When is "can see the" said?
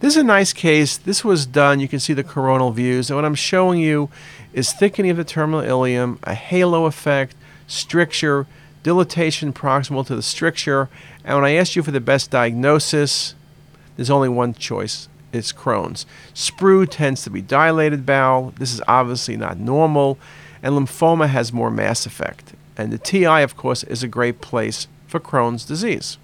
1.86-2.24